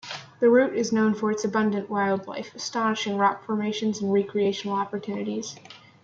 The 0.39 0.49
route 0.49 0.73
is 0.75 0.91
known 0.91 1.13
for 1.13 1.29
its 1.29 1.45
abundant 1.45 1.87
wildlife, 1.87 2.55
astonishing 2.55 3.17
rock 3.19 3.45
formations, 3.45 4.01
and 4.01 4.11
recreational 4.11 4.75
opportunities. 4.75 5.57